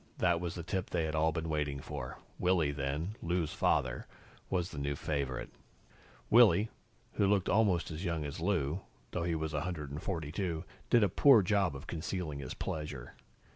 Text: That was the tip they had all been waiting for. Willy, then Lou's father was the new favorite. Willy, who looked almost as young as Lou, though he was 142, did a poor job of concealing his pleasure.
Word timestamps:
That 0.17 0.39
was 0.41 0.55
the 0.55 0.63
tip 0.63 0.89
they 0.89 1.03
had 1.05 1.13
all 1.13 1.31
been 1.31 1.47
waiting 1.47 1.79
for. 1.79 2.17
Willy, 2.39 2.71
then 2.71 3.15
Lou's 3.21 3.53
father 3.53 4.07
was 4.49 4.71
the 4.71 4.79
new 4.79 4.95
favorite. 4.95 5.51
Willy, 6.31 6.69
who 7.13 7.27
looked 7.27 7.47
almost 7.47 7.91
as 7.91 8.03
young 8.03 8.25
as 8.25 8.39
Lou, 8.39 8.81
though 9.11 9.25
he 9.25 9.35
was 9.35 9.53
142, 9.53 10.63
did 10.89 11.03
a 11.03 11.07
poor 11.07 11.43
job 11.43 11.75
of 11.75 11.85
concealing 11.85 12.39
his 12.39 12.55
pleasure. 12.55 13.13